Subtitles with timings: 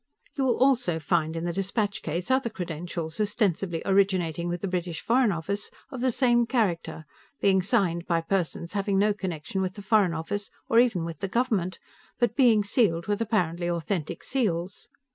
[0.35, 4.99] You will also find in the dispatch case other credentials, ostensibly originating with the British
[5.03, 7.05] Foreign Office, of the same character,
[7.39, 11.27] being signed by persons having no connection with the Foreign Office, or even with the
[11.27, 11.77] government,
[12.17, 14.87] but being sealed with apparently authentic seals.